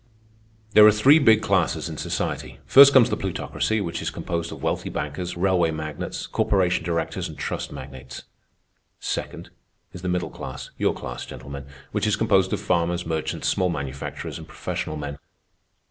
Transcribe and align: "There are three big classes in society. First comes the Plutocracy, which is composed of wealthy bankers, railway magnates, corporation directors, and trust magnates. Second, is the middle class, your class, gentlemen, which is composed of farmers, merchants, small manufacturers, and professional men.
"There 0.71 0.87
are 0.87 0.91
three 0.91 1.19
big 1.19 1.43
classes 1.43 1.87
in 1.87 1.95
society. 1.95 2.57
First 2.65 2.91
comes 2.91 3.11
the 3.11 3.15
Plutocracy, 3.15 3.79
which 3.81 4.01
is 4.01 4.09
composed 4.09 4.51
of 4.51 4.63
wealthy 4.63 4.89
bankers, 4.89 5.37
railway 5.37 5.69
magnates, 5.69 6.25
corporation 6.25 6.83
directors, 6.83 7.29
and 7.29 7.37
trust 7.37 7.71
magnates. 7.71 8.23
Second, 8.99 9.51
is 9.93 10.01
the 10.01 10.09
middle 10.09 10.31
class, 10.31 10.71
your 10.75 10.95
class, 10.95 11.23
gentlemen, 11.23 11.67
which 11.91 12.07
is 12.07 12.15
composed 12.15 12.51
of 12.51 12.59
farmers, 12.59 13.05
merchants, 13.05 13.47
small 13.47 13.69
manufacturers, 13.69 14.39
and 14.39 14.47
professional 14.47 14.97
men. 14.97 15.19